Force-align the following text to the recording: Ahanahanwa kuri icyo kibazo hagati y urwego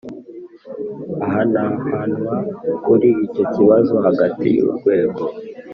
Ahanahanwa 1.25 2.35
kuri 2.85 3.09
icyo 3.25 3.43
kibazo 3.53 3.93
hagati 4.05 4.45
y 4.55 4.59
urwego 4.65 5.21